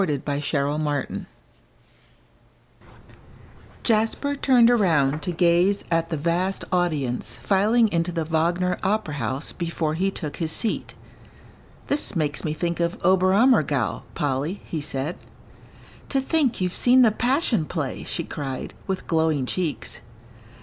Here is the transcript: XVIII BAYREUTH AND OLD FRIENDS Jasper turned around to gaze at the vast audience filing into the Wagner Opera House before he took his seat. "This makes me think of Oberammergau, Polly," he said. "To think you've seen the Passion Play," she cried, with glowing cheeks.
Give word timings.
XVIII 0.01 0.17
BAYREUTH 0.17 0.53
AND 0.55 0.67
OLD 0.67 0.83
FRIENDS 1.05 1.25
Jasper 3.83 4.35
turned 4.35 4.71
around 4.71 5.21
to 5.21 5.31
gaze 5.31 5.83
at 5.91 6.09
the 6.09 6.17
vast 6.17 6.63
audience 6.71 7.35
filing 7.43 7.87
into 7.89 8.11
the 8.11 8.25
Wagner 8.25 8.79
Opera 8.81 9.13
House 9.13 9.51
before 9.51 9.93
he 9.93 10.09
took 10.09 10.37
his 10.37 10.51
seat. 10.51 10.95
"This 11.85 12.15
makes 12.15 12.43
me 12.43 12.53
think 12.55 12.79
of 12.79 12.99
Oberammergau, 13.05 14.01
Polly," 14.15 14.61
he 14.65 14.81
said. 14.81 15.19
"To 16.09 16.19
think 16.19 16.59
you've 16.59 16.73
seen 16.73 17.03
the 17.03 17.11
Passion 17.11 17.65
Play," 17.65 18.03
she 18.03 18.23
cried, 18.23 18.73
with 18.87 19.05
glowing 19.05 19.45
cheeks. 19.45 20.01